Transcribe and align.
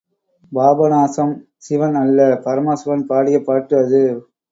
பாபநாசம் 0.51 1.33
சிவன் 1.57 1.97
அல்ல 2.01 2.25
பரமசிவன் 2.45 3.05
பாடிய 3.05 3.39
பாட்டு 3.41 3.75
அது. 3.77 4.01